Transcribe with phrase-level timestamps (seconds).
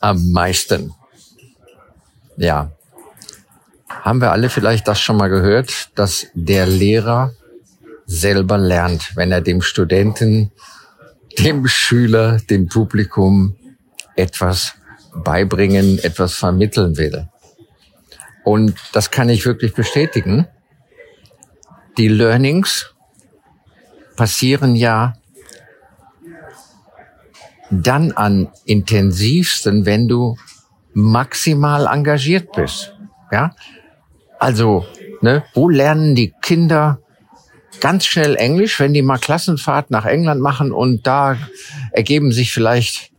[0.00, 0.94] am meisten.
[2.36, 2.72] Ja.
[3.88, 7.32] Haben wir alle vielleicht das schon mal gehört, dass der Lehrer
[8.06, 10.50] selber lernt, wenn er dem Studenten,
[11.38, 13.56] dem Schüler, dem Publikum
[14.16, 14.74] etwas
[15.14, 17.28] beibringen, etwas vermitteln will.
[18.44, 20.46] Und das kann ich wirklich bestätigen.
[21.98, 22.94] Die Learnings
[24.16, 25.14] passieren ja
[27.70, 30.36] dann an intensivsten, wenn du
[30.92, 32.94] maximal engagiert bist.
[33.30, 33.54] Ja,
[34.38, 34.84] also,
[35.20, 37.00] ne, wo lernen die Kinder
[37.80, 41.36] ganz schnell Englisch, wenn die mal Klassenfahrt nach England machen und da
[41.92, 43.10] ergeben sich vielleicht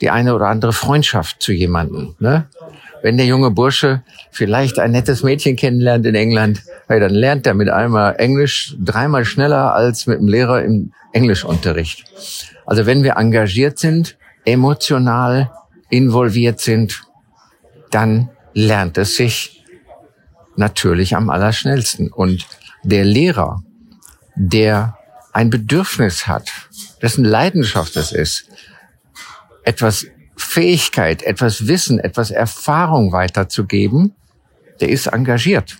[0.00, 2.14] die eine oder andere Freundschaft zu jemandem.
[2.18, 2.48] Ne?
[3.02, 7.54] Wenn der junge Bursche vielleicht ein nettes Mädchen kennenlernt in England, hey, dann lernt er
[7.54, 12.04] mit einmal Englisch dreimal schneller als mit dem Lehrer im Englischunterricht.
[12.66, 15.50] Also wenn wir engagiert sind, emotional
[15.90, 17.02] involviert sind,
[17.90, 19.64] dann lernt es sich
[20.56, 22.12] natürlich am allerschnellsten.
[22.12, 22.46] Und
[22.82, 23.62] der Lehrer,
[24.34, 24.98] der
[25.32, 26.50] ein Bedürfnis hat,
[27.02, 28.46] dessen Leidenschaft es ist,
[29.64, 34.14] etwas Fähigkeit, etwas Wissen, etwas Erfahrung weiterzugeben,
[34.80, 35.78] der ist engagiert.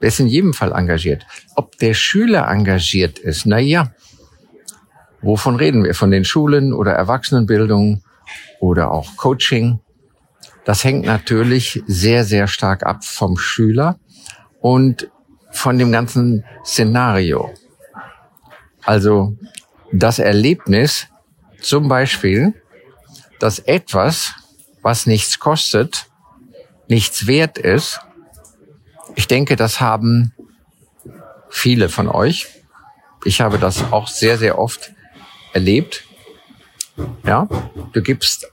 [0.00, 1.24] Der ist in jedem Fall engagiert.
[1.54, 3.92] Ob der Schüler engagiert ist, na ja,
[5.24, 5.94] Wovon reden wir?
[5.94, 8.04] Von den Schulen oder Erwachsenenbildung
[8.60, 9.80] oder auch Coaching?
[10.66, 13.98] Das hängt natürlich sehr, sehr stark ab vom Schüler
[14.60, 15.10] und
[15.50, 17.54] von dem ganzen Szenario.
[18.84, 19.34] Also
[19.92, 21.06] das Erlebnis
[21.58, 22.52] zum Beispiel,
[23.40, 24.34] dass etwas,
[24.82, 26.06] was nichts kostet,
[26.86, 27.98] nichts wert ist.
[29.14, 30.34] Ich denke, das haben
[31.48, 32.46] viele von euch.
[33.24, 34.92] Ich habe das auch sehr, sehr oft
[35.54, 36.04] erlebt.
[37.24, 37.48] Ja,
[37.92, 38.46] du gibst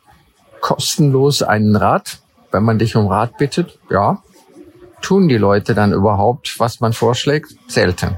[0.61, 2.19] kostenlos einen Rat,
[2.51, 3.77] wenn man dich um Rat bittet.
[3.89, 4.23] Ja,
[5.01, 7.55] tun die Leute dann überhaupt, was man vorschlägt?
[7.67, 8.17] Selten.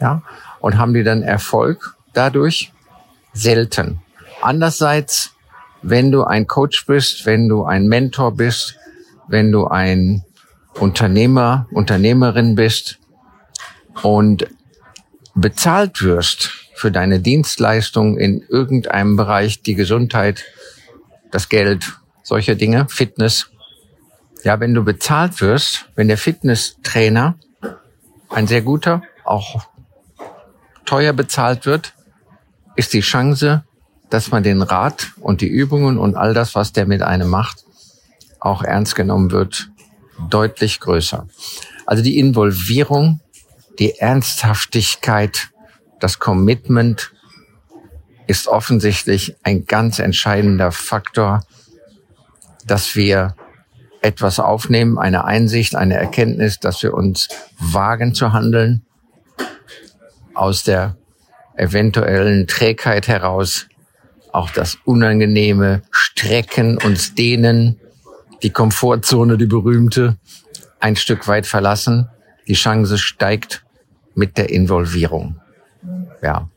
[0.00, 0.22] Ja,
[0.60, 2.72] und haben die dann Erfolg dadurch?
[3.32, 4.02] Selten.
[4.42, 5.32] Andererseits,
[5.82, 8.76] wenn du ein Coach bist, wenn du ein Mentor bist,
[9.28, 10.24] wenn du ein
[10.74, 12.98] Unternehmer, Unternehmerin bist
[14.02, 14.48] und
[15.34, 20.44] bezahlt wirst für deine Dienstleistung in irgendeinem Bereich, die Gesundheit,
[21.30, 23.50] das Geld, solche Dinge, Fitness.
[24.44, 27.36] Ja, wenn du bezahlt wirst, wenn der Fitnesstrainer
[28.30, 29.66] ein sehr guter, auch
[30.86, 31.92] teuer bezahlt wird,
[32.76, 33.62] ist die Chance,
[34.08, 37.66] dass man den Rat und die Übungen und all das, was der mit einem macht,
[38.40, 39.70] auch ernst genommen wird,
[40.30, 41.28] deutlich größer.
[41.84, 43.20] Also die Involvierung,
[43.78, 45.50] die Ernsthaftigkeit
[46.00, 47.12] das Commitment
[48.26, 51.42] ist offensichtlich ein ganz entscheidender Faktor,
[52.66, 53.34] dass wir
[54.02, 57.28] etwas aufnehmen, eine Einsicht, eine Erkenntnis, dass wir uns
[57.58, 58.82] wagen zu handeln,
[60.34, 60.96] aus der
[61.56, 63.66] eventuellen Trägheit heraus
[64.32, 67.80] auch das Unangenehme strecken, uns dehnen,
[68.42, 70.16] die Komfortzone, die berühmte,
[70.78, 72.08] ein Stück weit verlassen.
[72.46, 73.64] Die Chance steigt
[74.14, 75.40] mit der Involvierung.
[76.22, 76.48] Ja.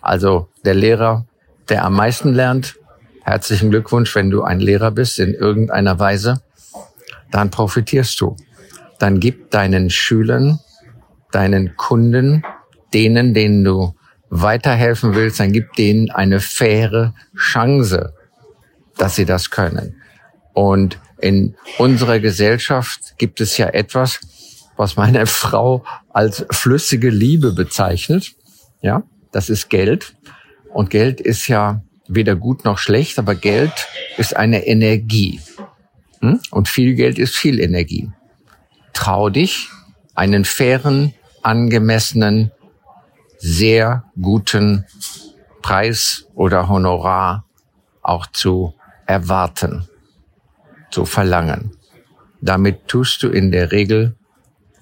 [0.00, 1.26] Also der Lehrer,
[1.68, 2.76] der am meisten lernt,
[3.22, 6.42] herzlichen Glückwunsch, wenn du ein Lehrer bist in irgendeiner Weise,
[7.30, 8.36] dann profitierst du.
[8.98, 10.60] Dann gib deinen Schülern,
[11.30, 12.42] deinen Kunden,
[12.94, 13.94] denen, denen du
[14.30, 18.14] weiterhelfen willst, dann gib denen eine faire Chance,
[18.96, 20.02] dass sie das können.
[20.52, 24.20] Und in unserer Gesellschaft gibt es ja etwas,
[24.76, 28.34] was meine Frau als flüssige Liebe bezeichnet.
[28.80, 29.02] Ja,
[29.32, 30.14] das ist Geld.
[30.72, 35.40] Und Geld ist ja weder gut noch schlecht, aber Geld ist eine Energie.
[36.20, 36.40] Hm?
[36.50, 38.10] Und viel Geld ist viel Energie.
[38.92, 39.68] Trau dich,
[40.14, 42.50] einen fairen, angemessenen,
[43.38, 44.84] sehr guten
[45.62, 47.44] Preis oder Honorar
[48.02, 48.74] auch zu
[49.06, 49.88] erwarten,
[50.90, 51.76] zu verlangen.
[52.40, 54.16] Damit tust du in der Regel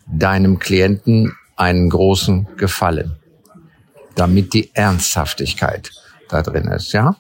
[0.07, 3.17] deinem Klienten einen großen Gefallen
[4.17, 5.93] damit die Ernsthaftigkeit
[6.29, 7.17] da drin ist, ja.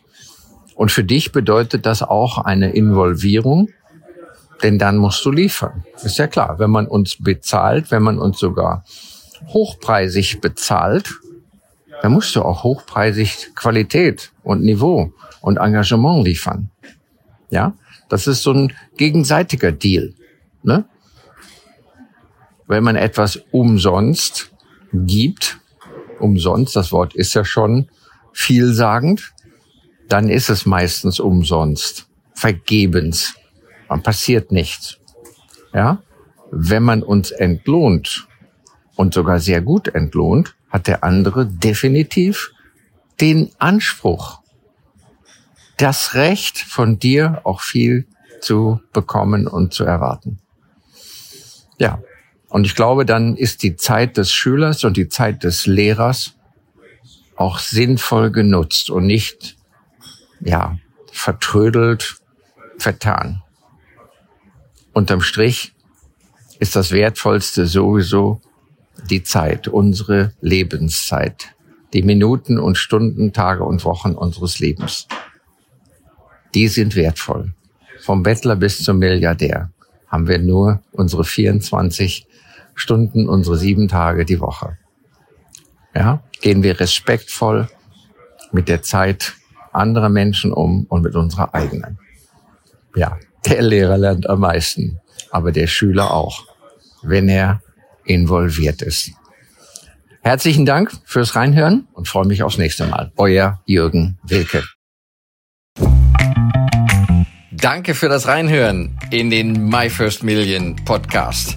[0.74, 3.70] Und für dich bedeutet das auch eine Involvierung,
[4.62, 5.84] denn dann musst du liefern.
[6.02, 8.84] Ist ja klar, wenn man uns bezahlt, wenn man uns sogar
[9.48, 11.14] hochpreisig bezahlt,
[12.02, 16.70] dann musst du auch hochpreisig Qualität und Niveau und Engagement liefern.
[17.50, 17.74] Ja,
[18.08, 20.14] das ist so ein gegenseitiger Deal.
[20.62, 20.84] Ne?
[22.66, 24.50] Wenn man etwas umsonst
[24.92, 25.58] gibt,
[26.18, 27.88] umsonst, das Wort ist ja schon
[28.32, 29.32] vielsagend,
[30.08, 33.34] dann ist es meistens umsonst, vergebens.
[33.88, 34.98] Man passiert nichts.
[35.72, 36.02] Ja?
[36.50, 38.28] Wenn man uns entlohnt
[38.94, 42.52] und sogar sehr gut entlohnt, hat der andere definitiv
[43.20, 44.40] den Anspruch,
[45.78, 48.06] das Recht von dir auch viel
[48.40, 50.38] zu bekommen und zu erwarten.
[51.78, 52.00] Ja.
[52.56, 56.36] Und ich glaube, dann ist die Zeit des Schülers und die Zeit des Lehrers
[57.36, 59.58] auch sinnvoll genutzt und nicht,
[60.40, 60.78] ja,
[61.12, 62.16] vertrödelt,
[62.78, 63.42] vertan.
[64.94, 65.74] Unterm Strich
[66.58, 68.40] ist das Wertvollste sowieso
[69.10, 71.48] die Zeit, unsere Lebenszeit,
[71.92, 75.08] die Minuten und Stunden, Tage und Wochen unseres Lebens.
[76.54, 77.52] Die sind wertvoll.
[78.00, 79.70] Vom Bettler bis zum Milliardär
[80.08, 82.26] haben wir nur unsere 24
[82.76, 84.78] Stunden, unsere sieben Tage die Woche.
[85.94, 87.68] Ja, gehen wir respektvoll
[88.52, 89.32] mit der Zeit
[89.72, 91.98] anderer Menschen um und mit unserer eigenen.
[92.94, 95.00] Ja, der Lehrer lernt am meisten,
[95.30, 96.44] aber der Schüler auch,
[97.02, 97.62] wenn er
[98.04, 99.10] involviert ist.
[100.22, 103.12] Herzlichen Dank fürs Reinhören und freue mich aufs nächste Mal.
[103.16, 104.64] Euer Jürgen Wilke.
[107.52, 111.56] Danke für das Reinhören in den My First Million Podcast.